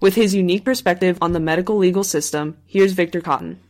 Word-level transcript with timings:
With 0.00 0.14
his 0.14 0.34
unique 0.34 0.64
perspective 0.64 1.18
on 1.20 1.34
the 1.34 1.40
medical 1.40 1.76
legal 1.76 2.04
system, 2.04 2.56
here's 2.64 2.92
Victor 2.92 3.20
Cotton. 3.20 3.60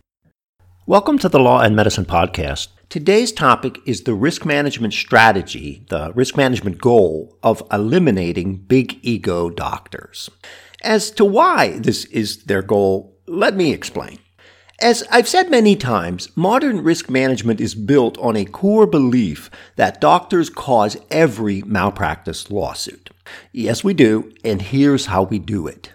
Welcome 0.87 1.19
to 1.19 1.29
the 1.29 1.41
Law 1.41 1.61
and 1.61 1.75
Medicine 1.75 2.05
Podcast. 2.05 2.69
Today's 2.89 3.33
topic 3.33 3.81
is 3.85 4.03
the 4.05 4.15
risk 4.15 4.47
management 4.47 4.95
strategy, 4.95 5.85
the 5.89 6.13
risk 6.15 6.37
management 6.37 6.81
goal 6.81 7.37
of 7.43 7.65
eliminating 7.73 8.59
big 8.59 9.01
ego 9.03 9.51
doctors. 9.51 10.31
As 10.85 11.11
to 11.13 11.25
why 11.25 11.81
this 11.81 12.05
is 12.05 12.45
their 12.45 12.63
goal, 12.63 13.19
let 13.27 13.57
me 13.57 13.73
explain. 13.73 14.21
As 14.81 15.03
I've 15.11 15.29
said 15.29 15.51
many 15.51 15.75
times, 15.75 16.29
modern 16.37 16.85
risk 16.85 17.11
management 17.11 17.61
is 17.61 17.75
built 17.75 18.17
on 18.19 18.37
a 18.37 18.45
core 18.45 18.87
belief 18.87 19.51
that 19.75 20.01
doctors 20.01 20.49
cause 20.49 20.97
every 21.11 21.63
malpractice 21.63 22.53
lawsuit. 22.53 23.11
Yes, 23.51 23.83
we 23.83 23.95
do, 23.95 24.33
and 24.45 24.63
here's 24.63 25.07
how 25.07 25.25
we 25.25 25.41
do 25.41 25.67
it. 25.67 25.91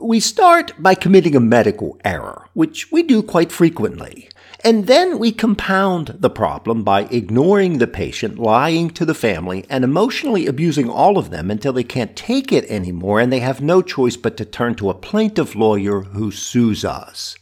We 0.00 0.18
start 0.18 0.72
by 0.78 0.94
committing 0.94 1.36
a 1.36 1.40
medical 1.40 1.98
error, 2.04 2.46
which 2.54 2.90
we 2.90 3.02
do 3.02 3.22
quite 3.22 3.52
frequently. 3.52 4.30
And 4.64 4.86
then 4.86 5.18
we 5.18 5.30
compound 5.30 6.16
the 6.20 6.30
problem 6.30 6.84
by 6.84 7.02
ignoring 7.10 7.78
the 7.78 7.86
patient, 7.86 8.38
lying 8.38 8.90
to 8.90 9.04
the 9.04 9.14
family, 9.14 9.64
and 9.68 9.84
emotionally 9.84 10.46
abusing 10.46 10.88
all 10.88 11.18
of 11.18 11.30
them 11.30 11.50
until 11.50 11.72
they 11.72 11.84
can't 11.84 12.16
take 12.16 12.50
it 12.50 12.64
anymore 12.70 13.20
and 13.20 13.32
they 13.32 13.40
have 13.40 13.60
no 13.60 13.82
choice 13.82 14.16
but 14.16 14.36
to 14.38 14.44
turn 14.44 14.74
to 14.76 14.90
a 14.90 14.94
plaintiff 14.94 15.54
lawyer 15.54 16.00
who 16.00 16.30
sues 16.30 16.84
us. 16.84 17.36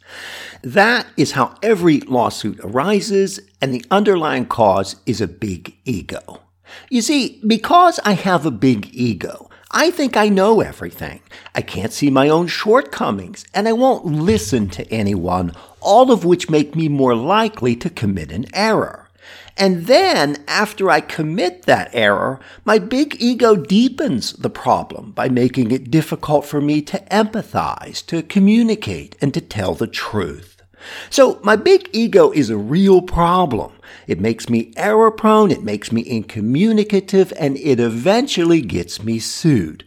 That 0.63 1.07
is 1.16 1.33
how 1.33 1.57
every 1.63 2.01
lawsuit 2.01 2.59
arises, 2.61 3.41
and 3.61 3.73
the 3.73 3.85
underlying 3.91 4.47
cause 4.47 4.97
is 5.07 5.21
a 5.21 5.29
big 5.29 5.77
ego. 5.85 6.43
You 6.91 7.02
see, 7.02 7.41
because 7.47 7.99
I 8.05 8.13
have 8.13 8.47
a 8.47 8.51
big 8.51 8.91
ego, 8.93 9.48
I 9.71 9.91
think 9.91 10.17
I 10.17 10.31
know 10.31 10.63
everything. 10.63 11.21
I 11.55 11.61
can't 11.61 11.93
see 11.93 12.09
my 12.09 12.30
own 12.30 12.47
shortcomings, 12.47 13.45
and 13.52 13.69
I 13.69 13.73
won't 13.73 14.07
listen 14.07 14.71
to 14.71 14.91
anyone, 14.91 15.52
all 15.80 16.10
of 16.10 16.25
which 16.25 16.49
make 16.49 16.75
me 16.75 16.88
more 16.88 17.15
likely 17.15 17.77
to 17.77 17.91
commit 17.91 18.33
an 18.33 18.47
error. 18.55 19.10
And 19.59 19.87
then, 19.87 20.43
after 20.47 20.88
I 20.88 21.01
commit 21.01 21.63
that 21.63 21.91
error, 21.93 22.41
my 22.65 22.79
big 22.79 23.21
ego 23.21 23.57
deepens 23.57 24.33
the 24.35 24.49
problem 24.49 25.10
by 25.10 25.29
making 25.29 25.71
it 25.71 25.91
difficult 25.91 26.47
for 26.47 26.60
me 26.63 26.80
to 26.82 26.99
empathize, 27.10 28.07
to 28.07 28.23
communicate, 28.23 29.16
and 29.21 29.35
to 29.35 29.41
tell 29.41 29.75
the 29.75 29.88
truth. 29.88 30.63
So 31.10 31.41
my 31.43 31.57
big 31.57 31.91
ego 31.93 32.30
is 32.30 32.51
a 32.51 32.57
real 32.57 33.03
problem. 33.03 33.73
It 34.07 34.21
makes 34.21 34.49
me 34.49 34.73
error 34.77 35.11
prone, 35.11 35.51
it 35.51 35.63
makes 35.63 35.93
me 35.93 36.03
incommunicative, 36.03 37.33
and 37.39 37.57
it 37.57 37.81
eventually 37.81 38.61
gets 38.61 39.03
me 39.03 39.19
sued. 39.19 39.85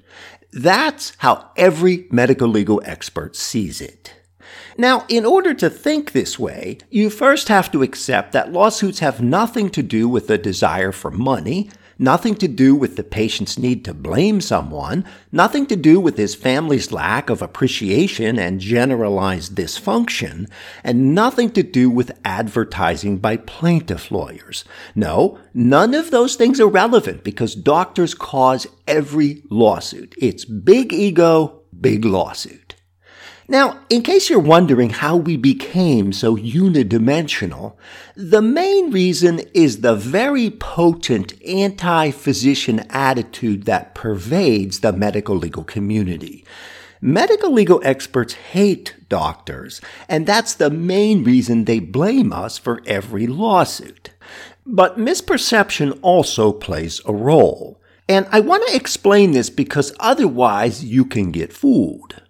That's 0.52 1.14
how 1.20 1.52
every 1.56 2.08
medical 2.12 2.48
legal 2.48 2.82
expert 2.86 3.36
sees 3.36 3.82
it. 3.82 4.14
Now, 4.78 5.06
in 5.08 5.26
order 5.26 5.54
to 5.54 5.70
think 5.70 6.12
this 6.12 6.40
way, 6.40 6.78
you 6.90 7.10
first 7.10 7.48
have 7.48 7.72
to 7.72 7.84
accept 7.84 8.32
that 8.32 8.52
lawsuits 8.52 9.00
have 9.00 9.22
nothing 9.22 9.70
to 9.72 9.84
do 9.84 10.08
with 10.10 10.30
a 10.30 10.38
desire 10.38 10.92
for 10.92 11.12
money, 11.12 11.70
nothing 12.02 12.34
to 12.36 12.48
do 12.48 12.76
with 12.76 12.96
the 12.96 13.04
patient's 13.04 13.58
need 13.58 13.86
to 13.86 13.94
blame 13.94 14.42
someone, 14.42 15.06
nothing 15.32 15.68
to 15.68 15.76
do 15.76 16.00
with 16.00 16.18
his 16.18 16.34
family's 16.34 16.92
lack 16.92 17.30
of 17.30 17.42
appreciation 17.42 18.40
and 18.40 18.60
generalized 18.60 19.56
dysfunction, 19.56 20.50
and 20.84 21.14
nothing 21.14 21.52
to 21.52 21.62
do 21.62 21.90
with 21.90 22.12
advertising 22.26 23.18
by 23.18 23.38
plaintiff 23.38 24.10
lawyers. 24.12 24.66
No, 24.96 25.40
none 25.54 25.94
of 25.94 26.10
those 26.10 26.36
things 26.36 26.60
are 26.60 26.68
relevant 26.68 27.24
because 27.24 27.54
doctors 27.54 28.16
cause 28.16 28.66
every 28.88 29.44
lawsuit. 29.52 30.16
It's 30.18 30.44
big 30.44 30.92
ego, 30.92 31.62
big 31.80 32.04
lawsuit. 32.04 32.61
Now, 33.47 33.80
in 33.89 34.02
case 34.03 34.30
you're 34.30 34.39
wondering 34.39 34.92
how 34.92 35.16
we 35.16 35.36
became 35.36 36.14
so 36.14 36.38
unidimensional, 36.38 37.76
the 38.16 38.42
main 38.42 38.92
reason 38.92 39.39
is 39.54 39.82
the 39.82 39.95
very 39.95 40.49
potent 40.49 41.33
anti-physician 41.45 42.86
attitude 42.89 43.64
that 43.64 43.95
pervades 43.95 44.80
the 44.80 44.93
medical 44.93 45.36
legal 45.36 45.64
community. 45.64 46.45
Medical 47.02 47.52
legal 47.52 47.82
experts 47.83 48.33
hate 48.33 48.95
doctors, 49.10 49.82
and 50.08 50.27
that's 50.27 50.54
the 50.54 50.70
main 50.70 51.23
reason 51.23 51.66
they 51.66 51.80
blame 51.80 52.32
us 52.32 52.60
for 52.60 52.82
every 52.86 53.26
lawsuit. 53.26 54.11
But 54.67 54.99
misperception 54.99 55.98
also 56.04 56.54
plays 56.54 57.02
a 57.05 57.14
role. 57.14 57.82
And 58.08 58.27
I 58.32 58.39
want 58.42 58.67
to 58.67 58.76
explain 58.76 59.32
this 59.32 59.49
because 59.49 59.95
otherwise 59.99 60.86
you 60.86 61.05
can 61.05 61.32
get 61.32 61.52
fooled. 61.52 62.21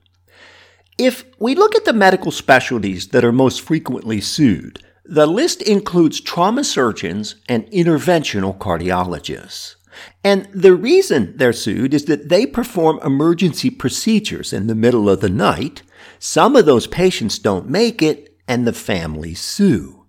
If 0.98 1.26
we 1.40 1.56
look 1.56 1.76
at 1.76 1.86
the 1.86 1.94
medical 1.94 2.32
specialties 2.32 3.10
that 3.10 3.24
are 3.24 3.32
most 3.32 3.62
frequently 3.62 4.22
sued, 4.22 4.84
the 5.04 5.26
list 5.26 5.62
includes 5.62 6.22
trauma 6.22 6.64
surgeons 6.64 7.36
and 7.50 7.66
interventional 7.68 8.58
cardiologists. 8.58 9.76
And 10.24 10.48
the 10.54 10.74
reason 10.74 11.36
they're 11.36 11.54
sued 11.54 11.94
is 11.94 12.06
that 12.06 12.30
they 12.30 12.46
perform 12.46 13.00
emergency 13.04 13.70
procedures 13.70 14.54
in 14.54 14.68
the 14.68 14.76
middle 14.76 15.10
of 15.10 15.22
the 15.22 15.30
night. 15.30 15.84
Some 16.20 16.56
of 16.56 16.66
those 16.66 16.88
patients 16.88 17.40
don't 17.40 17.70
make 17.70 18.02
it, 18.02 18.38
and 18.48 18.66
the 18.66 18.74
families 18.74 19.40
sue. 19.40 20.06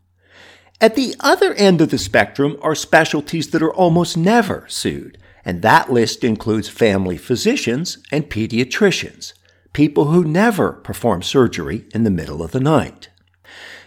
At 0.80 0.94
the 0.94 1.14
other 1.20 1.54
end 1.54 1.80
of 1.80 1.90
the 1.90 1.98
spectrum 1.98 2.56
are 2.60 2.74
specialties 2.74 3.50
that 3.50 3.62
are 3.62 3.72
almost 3.72 4.16
never 4.16 4.66
sued, 4.68 5.16
and 5.44 5.62
that 5.62 5.92
list 5.92 6.22
includes 6.22 6.68
family 6.68 7.16
physicians 7.16 7.98
and 8.10 8.28
pediatricians 8.28 9.32
people 9.72 10.06
who 10.06 10.24
never 10.24 10.72
perform 10.72 11.22
surgery 11.22 11.86
in 11.94 12.04
the 12.04 12.10
middle 12.10 12.42
of 12.42 12.52
the 12.52 12.60
night. 12.60 13.08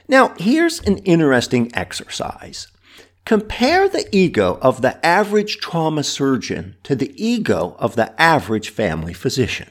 Now, 0.07 0.33
here's 0.37 0.79
an 0.81 0.99
interesting 0.99 1.71
exercise. 1.73 2.67
Compare 3.25 3.89
the 3.89 4.07
ego 4.15 4.59
of 4.61 4.81
the 4.81 5.03
average 5.03 5.57
trauma 5.57 6.03
surgeon 6.03 6.75
to 6.83 6.95
the 6.95 7.11
ego 7.15 7.75
of 7.79 7.95
the 7.95 8.19
average 8.21 8.69
family 8.69 9.13
physician. 9.13 9.69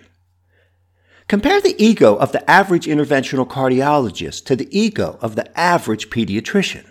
Compare 1.29 1.61
the 1.61 1.77
ego 1.83 2.17
of 2.17 2.33
the 2.33 2.49
average 2.51 2.87
interventional 2.87 3.49
cardiologist 3.49 4.45
to 4.47 4.57
the 4.57 4.69
ego 4.77 5.19
of 5.23 5.37
the 5.37 5.59
average 5.59 6.11
pediatrician. 6.11 6.85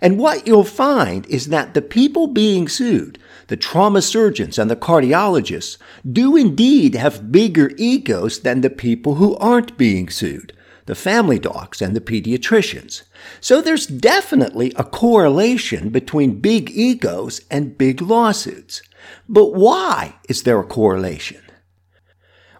And 0.00 0.18
what 0.18 0.46
you'll 0.46 0.64
find 0.64 1.26
is 1.26 1.46
that 1.48 1.74
the 1.74 1.82
people 1.82 2.26
being 2.26 2.68
sued, 2.68 3.18
the 3.48 3.56
trauma 3.56 4.02
surgeons 4.02 4.58
and 4.58 4.70
the 4.70 4.76
cardiologists, 4.76 5.78
do 6.10 6.36
indeed 6.36 6.94
have 6.94 7.32
bigger 7.32 7.70
egos 7.76 8.40
than 8.40 8.60
the 8.60 8.70
people 8.70 9.14
who 9.14 9.36
aren't 9.36 9.78
being 9.78 10.08
sued, 10.08 10.52
the 10.86 10.94
family 10.94 11.38
docs 11.38 11.80
and 11.80 11.94
the 11.94 12.00
pediatricians. 12.00 13.02
So 13.40 13.60
there's 13.60 13.86
definitely 13.86 14.72
a 14.76 14.84
correlation 14.84 15.90
between 15.90 16.40
big 16.40 16.70
egos 16.70 17.40
and 17.50 17.78
big 17.78 18.00
lawsuits. 18.00 18.82
But 19.28 19.54
why 19.54 20.16
is 20.28 20.42
there 20.42 20.60
a 20.60 20.64
correlation? 20.64 21.40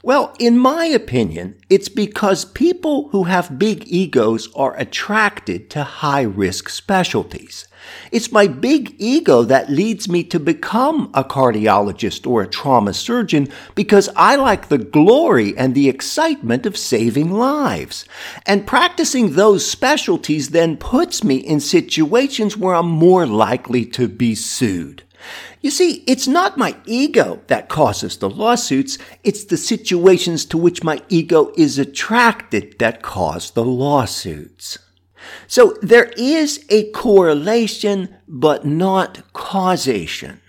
Well, 0.07 0.37
in 0.39 0.57
my 0.57 0.85
opinion, 0.85 1.57
it's 1.69 1.89
because 1.89 2.45
people 2.45 3.09
who 3.09 3.25
have 3.25 3.59
big 3.59 3.89
egos 3.89 4.49
are 4.55 4.77
attracted 4.77 5.69
to 5.71 5.83
high 5.83 6.23
risk 6.23 6.69
specialties. 6.69 7.67
It's 8.13 8.31
my 8.31 8.47
big 8.47 8.95
ego 8.99 9.43
that 9.43 9.69
leads 9.69 10.09
me 10.09 10.23
to 10.25 10.39
become 10.39 11.11
a 11.13 11.25
cardiologist 11.25 12.25
or 12.25 12.43
a 12.43 12.47
trauma 12.47 12.95
surgeon 12.95 13.49
because 13.75 14.09
I 14.15 14.37
like 14.37 14.69
the 14.69 14.79
glory 14.79 15.59
and 15.59 15.75
the 15.75 15.89
excitement 15.89 16.67
of 16.67 16.77
saving 16.77 17.33
lives. 17.33 18.05
And 18.47 18.65
practicing 18.65 19.33
those 19.33 19.69
specialties 19.69 20.51
then 20.51 20.77
puts 20.77 21.25
me 21.25 21.35
in 21.35 21.59
situations 21.59 22.57
where 22.57 22.77
I'm 22.77 22.91
more 22.91 23.27
likely 23.27 23.85
to 23.87 24.07
be 24.07 24.37
sued. 24.37 25.03
You 25.61 25.71
see, 25.71 26.05
it's 26.07 26.29
not 26.29 26.59
my 26.59 26.77
ego 26.85 27.41
that 27.47 27.69
causes 27.69 28.19
the 28.19 28.31
lawsuits, 28.31 28.99
it's 29.25 29.45
the 29.45 29.57
situations 29.57 30.45
to 30.47 30.59
which 30.59 30.85
my 30.85 31.03
ego 31.09 31.53
is 31.57 31.79
attracted 31.79 32.79
that 32.79 33.03
cause 33.03 33.51
the 33.51 33.65
lawsuits. 33.65 34.79
So 35.47 35.77
there 35.83 36.13
is 36.17 36.65
a 36.69 36.91
correlation, 36.93 38.17
but 38.29 38.65
not 38.65 39.33
causation. 39.33 40.41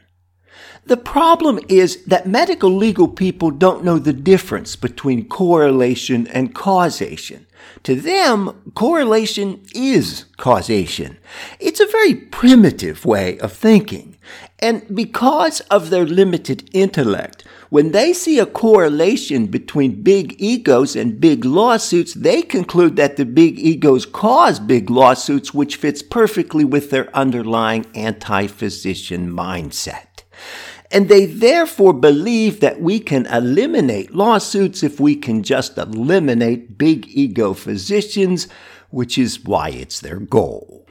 The 0.85 0.97
problem 0.97 1.59
is 1.67 2.03
that 2.05 2.27
medical 2.27 2.69
legal 2.69 3.09
people 3.09 3.51
don't 3.51 3.83
know 3.83 3.99
the 3.99 4.13
difference 4.13 4.77
between 4.77 5.27
correlation 5.27 6.27
and 6.27 6.55
causation. 6.55 7.45
To 7.83 7.95
them, 7.95 8.71
correlation 8.73 9.65
is 9.75 10.25
causation. 10.37 11.17
It's 11.59 11.81
a 11.81 11.87
very 11.87 12.13
primitive 12.15 13.05
way 13.05 13.37
of 13.39 13.51
thinking. 13.51 14.16
And 14.59 14.95
because 14.95 15.59
of 15.69 15.91
their 15.91 16.05
limited 16.05 16.67
intellect, 16.73 17.43
when 17.69 17.91
they 17.91 18.11
see 18.11 18.39
a 18.39 18.45
correlation 18.47 19.45
between 19.47 20.01
big 20.01 20.35
egos 20.39 20.95
and 20.95 21.21
big 21.21 21.45
lawsuits, 21.45 22.15
they 22.15 22.41
conclude 22.41 22.95
that 22.95 23.17
the 23.17 23.25
big 23.25 23.59
egos 23.59 24.07
cause 24.07 24.59
big 24.59 24.89
lawsuits, 24.89 25.53
which 25.53 25.75
fits 25.75 26.01
perfectly 26.01 26.65
with 26.65 26.89
their 26.89 27.15
underlying 27.15 27.85
anti-physician 27.93 29.31
mindset. 29.31 30.23
And 30.89 31.07
they 31.07 31.25
therefore 31.25 31.93
believe 31.93 32.59
that 32.61 32.81
we 32.81 32.99
can 32.99 33.27
eliminate 33.27 34.15
lawsuits 34.15 34.81
if 34.81 34.99
we 34.99 35.15
can 35.15 35.43
just 35.43 35.77
eliminate 35.77 36.79
big 36.79 37.07
ego 37.09 37.53
physicians, 37.53 38.47
which 38.89 39.19
is 39.19 39.43
why 39.43 39.69
it's 39.69 39.99
their 39.99 40.19
goal. 40.19 40.86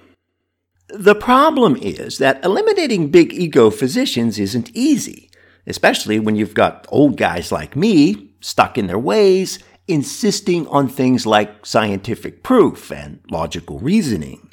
The 0.89 1.17
problem 1.17 1.77
is 1.77 2.19
that 2.19 2.45
eliminating 2.45 3.11
big 3.11 3.33
ego 3.33 3.71
physicians 3.71 4.39
isn't 4.39 4.71
easy, 4.73 5.31
especially 5.67 6.21
when 6.21 6.37
you've 6.37 6.55
got 6.55 6.87
old 6.91 7.17
guys 7.17 7.51
like 7.51 7.75
me 7.75 8.31
stuck 8.41 8.79
in 8.79 8.87
their 8.87 8.99
ways, 8.99 9.59
insisting 9.89 10.67
on 10.69 10.89
things 10.89 11.27
like 11.27 11.67
scientific 11.67 12.45
proof 12.45 12.93
and 12.93 13.19
logical 13.31 13.81
reasoning. 13.81 14.49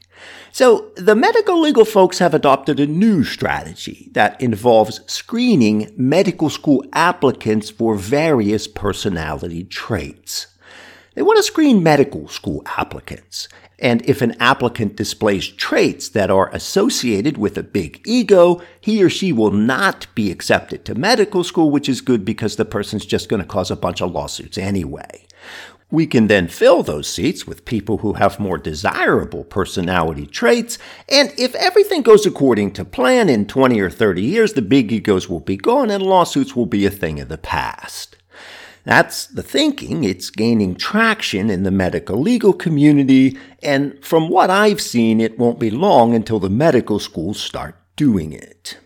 So 0.51 0.91
the 0.95 1.15
medical 1.15 1.59
legal 1.59 1.85
folks 1.85 2.19
have 2.19 2.33
adopted 2.33 2.80
a 2.80 2.88
new 2.88 3.24
strategy 3.24 4.09
that 4.13 4.39
involves 4.41 5.01
screening 5.12 5.94
medical 5.97 6.50
school 6.50 6.83
applicants 6.94 7.69
for 7.69 7.95
various 7.95 8.68
personality 8.68 9.63
traits. 9.63 10.47
They 11.15 11.21
want 11.21 11.38
to 11.38 11.44
screen 11.44 11.83
medical 11.83 12.27
school 12.27 12.63
applicants. 12.65 13.48
And 13.80 14.01
if 14.06 14.21
an 14.21 14.36
applicant 14.39 14.95
displays 14.95 15.48
traits 15.48 16.10
that 16.10 16.31
are 16.31 16.50
associated 16.54 17.38
with 17.38 17.57
a 17.57 17.63
big 17.63 18.01
ego, 18.06 18.62
he 18.80 19.04
or 19.04 19.10
she 19.10 19.33
will 19.33 19.51
not 19.51 20.07
be 20.15 20.31
accepted 20.31 20.86
to 20.86 20.95
medical 20.95 21.44
school, 21.44 21.69
which 21.69 21.89
is 21.89 22.01
good 22.01 22.24
because 22.24 22.56
the 22.56 22.65
person's 22.65 23.06
just 23.06 23.30
going 23.30 23.42
to 23.42 23.48
cause 23.48 23.69
a 23.69 23.75
bunch 23.75 24.01
of 24.01 24.12
lawsuits 24.12 24.57
anyway. 24.57 25.25
We 25.92 26.07
can 26.07 26.25
then 26.25 26.48
fill 26.48 26.81
those 26.81 27.07
seats 27.07 27.45
with 27.45 27.66
people 27.66 28.00
who 28.00 28.13
have 28.13 28.39
more 28.39 28.57
desirable 28.57 29.44
personality 29.44 30.25
traits, 30.25 30.80
and 31.07 31.31
if 31.38 31.54
everything 31.54 32.01
goes 32.01 32.25
according 32.25 32.71
to 32.74 32.86
plan 32.86 33.30
in 33.30 33.45
20 33.45 33.80
or 33.80 33.92
30 33.92 34.24
years, 34.24 34.54
the 34.54 34.63
big 34.63 34.92
egos 34.92 35.30
will 35.30 35.39
be 35.39 35.57
gone 35.57 35.92
and 35.92 36.01
lawsuits 36.01 36.56
will 36.56 36.66
be 36.66 36.88
a 36.88 36.89
thing 36.89 37.19
of 37.19 37.30
the 37.30 37.38
past. 37.38 38.16
That's 38.85 39.27
the 39.27 39.44
thinking. 39.44 40.03
It's 40.03 40.30
gaining 40.30 40.75
traction 40.75 41.50
in 41.50 41.63
the 41.63 41.71
medical 41.71 42.19
legal 42.19 42.53
community, 42.53 43.38
and 43.62 44.03
from 44.03 44.30
what 44.30 44.50
I've 44.50 44.81
seen, 44.81 45.21
it 45.21 45.39
won't 45.39 45.59
be 45.59 45.71
long 45.71 46.13
until 46.13 46.39
the 46.39 46.50
medical 46.50 47.00
schools 47.00 47.39
start 47.39 47.75
doing 47.95 48.33
it. 48.33 48.77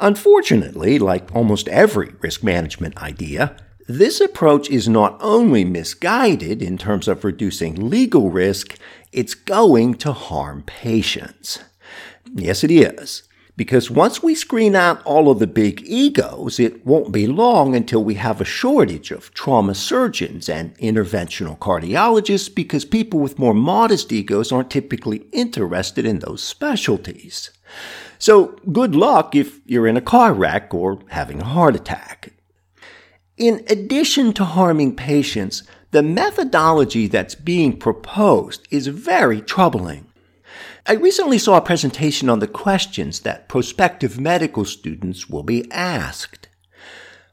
Unfortunately, 0.00 0.98
like 0.98 1.34
almost 1.34 1.66
every 1.68 2.14
risk 2.20 2.44
management 2.44 2.96
idea, 3.02 3.56
this 3.88 4.20
approach 4.20 4.68
is 4.70 4.88
not 4.88 5.16
only 5.20 5.64
misguided 5.64 6.62
in 6.62 6.78
terms 6.78 7.08
of 7.08 7.24
reducing 7.24 7.90
legal 7.90 8.30
risk, 8.30 8.78
it's 9.12 9.34
going 9.34 9.94
to 9.94 10.12
harm 10.12 10.62
patients. 10.62 11.60
Yes, 12.32 12.62
it 12.62 12.70
is. 12.70 13.27
Because 13.58 13.90
once 13.90 14.22
we 14.22 14.36
screen 14.36 14.76
out 14.76 15.02
all 15.04 15.28
of 15.28 15.40
the 15.40 15.46
big 15.48 15.82
egos, 15.84 16.60
it 16.60 16.86
won't 16.86 17.10
be 17.10 17.26
long 17.26 17.74
until 17.74 18.04
we 18.04 18.14
have 18.14 18.40
a 18.40 18.44
shortage 18.44 19.10
of 19.10 19.34
trauma 19.34 19.74
surgeons 19.74 20.48
and 20.48 20.78
interventional 20.78 21.58
cardiologists 21.58 22.54
because 22.54 22.84
people 22.84 23.18
with 23.18 23.40
more 23.40 23.52
modest 23.52 24.12
egos 24.12 24.52
aren't 24.52 24.70
typically 24.70 25.26
interested 25.32 26.06
in 26.06 26.20
those 26.20 26.40
specialties. 26.40 27.50
So 28.20 28.56
good 28.70 28.94
luck 28.94 29.34
if 29.34 29.58
you're 29.66 29.88
in 29.88 29.96
a 29.96 30.00
car 30.00 30.32
wreck 30.32 30.72
or 30.72 31.00
having 31.08 31.40
a 31.40 31.44
heart 31.44 31.74
attack. 31.74 32.30
In 33.36 33.64
addition 33.68 34.34
to 34.34 34.44
harming 34.44 34.94
patients, 34.94 35.64
the 35.90 36.04
methodology 36.04 37.08
that's 37.08 37.34
being 37.34 37.76
proposed 37.76 38.68
is 38.70 38.86
very 38.86 39.40
troubling. 39.40 40.07
I 40.86 40.94
recently 40.94 41.38
saw 41.38 41.56
a 41.56 41.62
presentation 41.62 42.28
on 42.28 42.38
the 42.38 42.46
questions 42.46 43.20
that 43.20 43.48
prospective 43.48 44.18
medical 44.18 44.64
students 44.64 45.28
will 45.28 45.42
be 45.42 45.70
asked. 45.70 46.48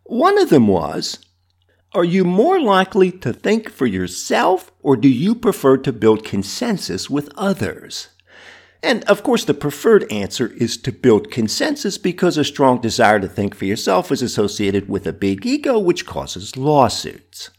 One 0.03 0.37
of 0.37 0.49
them 0.49 0.67
was, 0.67 1.19
are 1.93 2.03
you 2.03 2.25
more 2.25 2.59
likely 2.59 3.11
to 3.11 3.31
think 3.31 3.69
for 3.69 3.85
yourself 3.85 4.71
or 4.81 4.97
do 4.97 5.07
you 5.07 5.33
prefer 5.33 5.77
to 5.77 5.93
build 5.93 6.25
consensus 6.25 7.09
with 7.09 7.29
others? 7.35 8.09
And 8.83 9.03
of 9.05 9.23
course, 9.23 9.45
the 9.45 9.55
preferred 9.55 10.11
answer 10.11 10.53
is 10.57 10.77
to 10.77 10.91
build 10.91 11.31
consensus 11.31 11.97
because 11.97 12.37
a 12.37 12.43
strong 12.43 12.81
desire 12.81 13.19
to 13.19 13.27
think 13.27 13.55
for 13.55 13.65
yourself 13.65 14.11
is 14.11 14.21
associated 14.21 14.87
with 14.87 15.07
a 15.07 15.13
big 15.13 15.43
ego, 15.43 15.79
which 15.79 16.05
causes 16.05 16.55
lawsuits. 16.55 17.49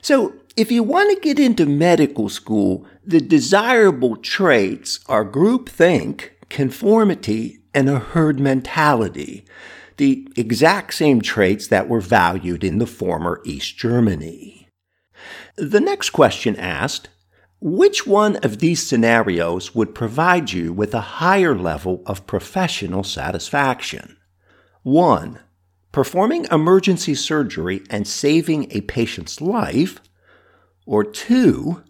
So, 0.00 0.34
if 0.56 0.70
you 0.70 0.82
want 0.82 1.14
to 1.14 1.20
get 1.20 1.38
into 1.38 1.66
medical 1.66 2.28
school, 2.28 2.86
the 3.04 3.20
desirable 3.20 4.16
traits 4.16 5.00
are 5.06 5.24
groupthink, 5.24 6.30
conformity, 6.48 7.60
and 7.74 7.88
a 7.88 7.98
herd 7.98 8.38
mentality. 8.38 9.44
The 9.96 10.28
exact 10.36 10.94
same 10.94 11.20
traits 11.20 11.68
that 11.68 11.88
were 11.88 12.00
valued 12.00 12.64
in 12.64 12.78
the 12.78 12.86
former 12.86 13.40
East 13.44 13.76
Germany. 13.76 14.68
The 15.56 15.80
next 15.80 16.10
question 16.10 16.56
asked, 16.56 17.08
which 17.60 18.06
one 18.06 18.36
of 18.38 18.58
these 18.58 18.84
scenarios 18.84 19.74
would 19.74 19.94
provide 19.94 20.50
you 20.50 20.72
with 20.72 20.94
a 20.94 21.00
higher 21.00 21.56
level 21.56 22.02
of 22.06 22.26
professional 22.26 23.04
satisfaction? 23.04 24.16
1. 24.82 25.38
Performing 25.92 26.46
emergency 26.50 27.14
surgery 27.14 27.82
and 27.88 28.08
saving 28.08 28.66
a 28.72 28.80
patient's 28.80 29.40
life. 29.40 30.00
Or 30.86 31.04
2. 31.04 31.82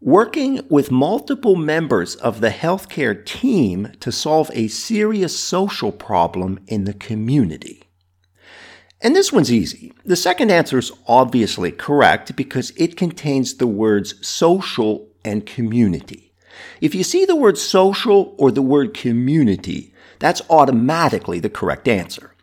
Working 0.00 0.60
with 0.70 0.92
multiple 0.92 1.56
members 1.56 2.14
of 2.14 2.40
the 2.40 2.50
healthcare 2.50 3.24
team 3.24 3.92
to 4.00 4.12
solve 4.12 4.50
a 4.54 4.68
serious 4.68 5.38
social 5.38 5.90
problem 5.90 6.60
in 6.68 6.84
the 6.84 6.94
community. 6.94 7.82
And 9.00 9.14
this 9.14 9.32
one's 9.32 9.52
easy. 9.52 9.92
The 10.04 10.16
second 10.16 10.50
answer 10.50 10.78
is 10.78 10.92
obviously 11.06 11.70
correct 11.70 12.36
because 12.36 12.72
it 12.76 12.96
contains 12.96 13.54
the 13.54 13.66
words 13.66 14.26
social 14.26 15.08
and 15.24 15.46
community. 15.46 16.32
If 16.80 16.94
you 16.94 17.04
see 17.04 17.24
the 17.24 17.36
word 17.36 17.58
social 17.58 18.34
or 18.38 18.50
the 18.50 18.62
word 18.62 18.94
community, 18.94 19.94
that's 20.18 20.42
automatically 20.50 21.38
the 21.38 21.50
correct 21.50 21.86
answer. 21.86 22.34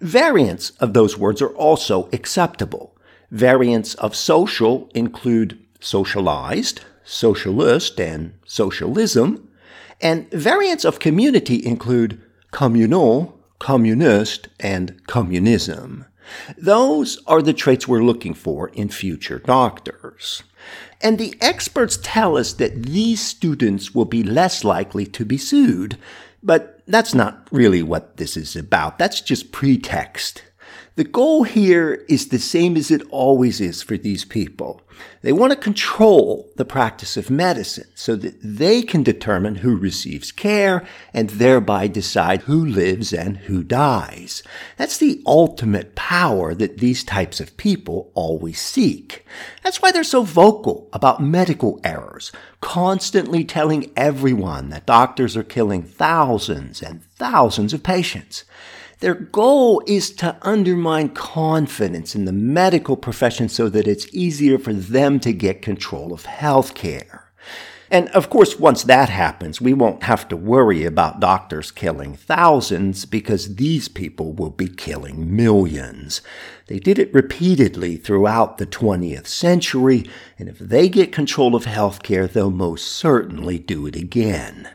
Variants 0.00 0.70
of 0.80 0.94
those 0.94 1.18
words 1.18 1.42
are 1.42 1.54
also 1.54 2.08
acceptable. 2.12 2.96
Variants 3.30 3.94
of 3.94 4.16
social 4.16 4.90
include 4.94 5.58
socialized, 5.80 6.80
socialist, 7.04 8.00
and 8.00 8.32
socialism. 8.46 9.48
And 10.00 10.30
variants 10.30 10.84
of 10.84 11.00
community 11.00 11.64
include 11.64 12.20
communal, 12.50 13.38
communist, 13.58 14.48
and 14.60 15.04
communism. 15.06 16.06
Those 16.56 17.18
are 17.26 17.42
the 17.42 17.54
traits 17.54 17.88
we're 17.88 18.04
looking 18.04 18.34
for 18.34 18.68
in 18.68 18.88
future 18.88 19.38
doctors. 19.38 20.42
And 21.00 21.18
the 21.18 21.34
experts 21.40 21.98
tell 22.02 22.36
us 22.36 22.52
that 22.54 22.82
these 22.82 23.20
students 23.20 23.94
will 23.94 24.04
be 24.04 24.22
less 24.22 24.64
likely 24.64 25.06
to 25.06 25.24
be 25.24 25.38
sued. 25.38 25.96
But 26.42 26.82
that's 26.86 27.14
not 27.14 27.48
really 27.50 27.82
what 27.82 28.16
this 28.16 28.36
is 28.36 28.56
about. 28.56 28.98
That's 28.98 29.20
just 29.20 29.52
pretext. 29.52 30.42
The 30.98 31.04
goal 31.04 31.44
here 31.44 32.04
is 32.08 32.26
the 32.26 32.40
same 32.40 32.76
as 32.76 32.90
it 32.90 33.02
always 33.10 33.60
is 33.60 33.84
for 33.84 33.96
these 33.96 34.24
people. 34.24 34.82
They 35.22 35.30
want 35.30 35.52
to 35.52 35.56
control 35.56 36.50
the 36.56 36.64
practice 36.64 37.16
of 37.16 37.30
medicine 37.30 37.86
so 37.94 38.16
that 38.16 38.34
they 38.42 38.82
can 38.82 39.04
determine 39.04 39.54
who 39.54 39.76
receives 39.76 40.32
care 40.32 40.84
and 41.14 41.30
thereby 41.30 41.86
decide 41.86 42.42
who 42.42 42.66
lives 42.66 43.12
and 43.12 43.36
who 43.36 43.62
dies. 43.62 44.42
That's 44.76 44.98
the 44.98 45.22
ultimate 45.24 45.94
power 45.94 46.52
that 46.54 46.78
these 46.78 47.04
types 47.04 47.38
of 47.38 47.56
people 47.56 48.10
always 48.14 48.60
seek. 48.60 49.24
That's 49.62 49.80
why 49.80 49.92
they're 49.92 50.02
so 50.02 50.24
vocal 50.24 50.88
about 50.92 51.22
medical 51.22 51.80
errors, 51.84 52.32
constantly 52.60 53.44
telling 53.44 53.92
everyone 53.96 54.70
that 54.70 54.86
doctors 54.86 55.36
are 55.36 55.44
killing 55.44 55.84
thousands 55.84 56.82
and 56.82 57.04
thousands 57.04 57.72
of 57.72 57.84
patients. 57.84 58.42
Their 59.00 59.14
goal 59.14 59.80
is 59.86 60.10
to 60.16 60.36
undermine 60.42 61.10
confidence 61.10 62.16
in 62.16 62.24
the 62.24 62.32
medical 62.32 62.96
profession 62.96 63.48
so 63.48 63.68
that 63.68 63.86
it's 63.86 64.12
easier 64.12 64.58
for 64.58 64.72
them 64.72 65.20
to 65.20 65.32
get 65.32 65.62
control 65.62 66.12
of 66.12 66.24
healthcare. 66.24 67.22
And 67.90 68.08
of 68.08 68.28
course, 68.28 68.58
once 68.58 68.82
that 68.82 69.08
happens, 69.08 69.60
we 69.60 69.72
won't 69.72 70.02
have 70.02 70.28
to 70.28 70.36
worry 70.36 70.84
about 70.84 71.20
doctors 71.20 71.70
killing 71.70 72.14
thousands 72.16 73.06
because 73.06 73.54
these 73.54 73.88
people 73.88 74.32
will 74.32 74.50
be 74.50 74.68
killing 74.68 75.34
millions. 75.34 76.20
They 76.66 76.78
did 76.78 76.98
it 76.98 77.14
repeatedly 77.14 77.96
throughout 77.96 78.58
the 78.58 78.66
20th 78.66 79.26
century, 79.26 80.04
and 80.38 80.48
if 80.48 80.58
they 80.58 80.88
get 80.88 81.12
control 81.12 81.54
of 81.54 81.64
healthcare, 81.64 82.30
they'll 82.30 82.50
most 82.50 82.88
certainly 82.88 83.58
do 83.58 83.86
it 83.86 83.96
again. 83.96 84.68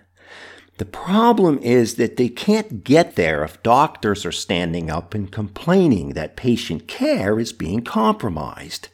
The 0.84 0.90
problem 0.90 1.60
is 1.60 1.96
that 1.96 2.18
they 2.18 2.28
can't 2.28 2.84
get 2.84 3.16
there 3.16 3.42
if 3.46 3.64
doctors 3.64 4.26
are 4.26 4.34
standing 4.34 4.90
up 4.92 5.14
and 5.14 5.32
complaining 5.32 6.10
that 6.10 6.36
patient 6.36 6.90
care 6.90 7.40
is 7.40 7.54
being 7.54 7.86
compromised. 7.86 8.90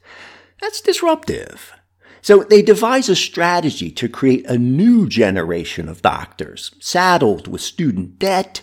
That's 0.62 0.81
disruptive. 0.81 1.74
So 2.22 2.43
they 2.43 2.62
devise 2.62 3.10
a 3.10 3.15
strategy 3.15 3.89
to 3.89 4.08
create 4.08 4.46
a 4.46 4.55
new 4.55 5.10
generation 5.10 5.89
of 5.89 6.03
doctors, 6.03 6.75
saddled 6.79 7.48
with 7.48 7.60
student 7.60 8.19
debt, 8.19 8.62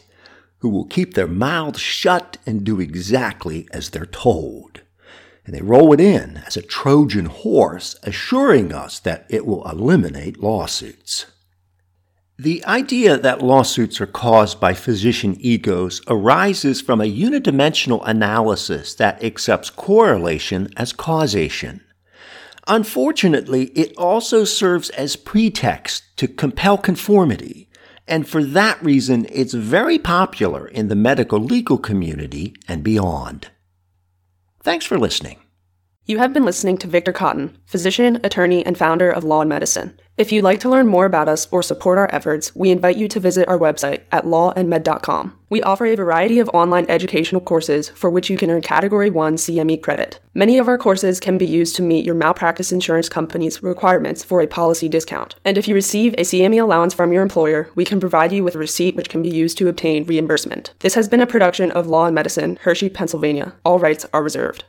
who 0.59 0.69
will 0.69 0.85
keep 0.85 1.15
their 1.15 1.27
mouths 1.27 1.81
shut 1.81 2.39
and 2.47 2.63
do 2.63 2.79
exactly 2.79 3.67
as 3.73 3.91
they're 3.91 4.07
told. 4.07 4.83
And 5.45 5.53
they 5.53 5.63
roll 5.63 5.93
it 5.93 6.01
in 6.01 6.45
as 6.47 6.57
a 6.57 6.63
Trojan 6.63 7.27
horse, 7.27 7.97
assuring 8.05 8.73
us 8.73 9.01
that 9.01 9.27
it 9.29 9.45
will 9.45 9.69
eliminate 9.69 10.41
lawsuits. 10.41 11.27
The 12.39 12.63
idea 12.67 13.17
that 13.17 13.41
lawsuits 13.41 13.99
are 13.99 14.07
caused 14.07 14.61
by 14.61 14.75
physician 14.75 15.37
egos 15.41 16.03
arises 16.07 16.83
from 16.83 17.01
a 17.01 17.11
unidimensional 17.11 18.07
analysis 18.07 18.95
that 18.97 19.25
accepts 19.25 19.71
correlation 19.71 20.69
as 20.77 20.93
causation. 20.93 21.83
Unfortunately, 22.67 23.67
it 23.69 23.97
also 23.97 24.45
serves 24.45 24.91
as 24.91 25.17
pretext 25.17 26.03
to 26.19 26.29
compel 26.29 26.77
conformity, 26.77 27.71
and 28.07 28.29
for 28.29 28.45
that 28.45 28.83
reason, 28.83 29.27
it's 29.33 29.55
very 29.55 29.99
popular 29.99 30.69
in 30.69 30.89
the 30.89 30.95
medical 30.95 31.39
legal 31.39 31.79
community 31.79 32.55
and 32.69 32.85
beyond. 32.85 33.51
Thanks 34.63 34.85
for 34.85 34.99
listening. 34.99 35.39
You 36.09 36.19
have 36.19 36.33
been 36.33 36.45
listening 36.45 36.79
to 36.79 36.87
Victor 36.87 37.13
Cotton, 37.13 37.59
physician, 37.67 38.21
attorney, 38.23 38.65
and 38.65 38.79
founder 38.79 39.11
of 39.11 39.25
Law 39.25 39.41
and 39.41 39.49
Medicine. 39.49 39.99
If 40.17 40.31
you'd 40.31 40.45
like 40.45 40.61
to 40.61 40.71
learn 40.71 40.87
more 40.87 41.05
about 41.05 41.29
us 41.29 41.49
or 41.51 41.65
support 41.65 41.99
our 41.99 42.09
efforts, 42.15 42.55
we 42.55 42.71
invite 42.71 42.97
you 42.97 43.09
to 43.09 43.19
visit 43.19 43.49
our 43.49 43.59
website 43.59 44.03
at 44.13 44.25
lawandmed.com. 44.25 45.37
We 45.51 45.63
offer 45.63 45.85
a 45.85 45.97
variety 45.97 46.39
of 46.39 46.49
online 46.51 46.87
educational 46.89 47.41
courses 47.41 47.89
for 47.89 48.09
which 48.09 48.31
you 48.31 48.39
can 48.39 48.51
earn 48.51 48.63
Category 48.63 49.11
1 49.11 49.35
CME 49.35 49.83
credit. 49.83 50.21
Many 50.33 50.59
of 50.59 50.69
our 50.69 50.79
courses 50.79 51.19
can 51.19 51.39
be 51.39 51.47
used 51.47 51.75
to 51.75 51.83
meet 51.83 52.05
your 52.05 52.15
malpractice 52.15 52.71
insurance 52.71 53.09
company's 53.09 53.61
requirements 53.65 54.23
for 54.23 54.41
a 54.41 54.47
policy 54.47 54.89
discount. 54.89 55.35
And 55.45 55.59
if 55.59 55.67
you 55.67 55.75
receive 55.75 56.15
a 56.15 56.23
CME 56.23 56.63
allowance 56.63 56.95
from 56.95 57.13
your 57.13 57.23
employer, 57.23 57.69
we 57.75 57.85
can 57.85 57.99
provide 57.99 58.33
you 58.33 58.45
with 58.45 58.55
a 58.55 58.61
receipt 58.61 58.95
which 58.95 59.09
can 59.09 59.23
be 59.23 59.31
used 59.31 59.59
to 59.59 59.69
obtain 59.69 60.05
reimbursement. 60.05 60.73
This 60.79 60.95
has 60.95 61.09
been 61.09 61.21
a 61.21 61.27
production 61.27 61.73
of 61.73 61.89
Law 61.89 62.07
and 62.07 62.15
Medicine, 62.15 62.61
Hershey, 62.63 62.91
Pennsylvania. 62.91 63.55
All 63.65 63.81
rights 63.81 64.07
are 64.13 64.23
reserved. 64.23 64.67